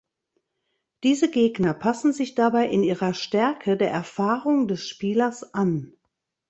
[1.03, 5.93] Diese Gegner passen sich dabei in ihrer Stärke der Erfahrung des Spielers an.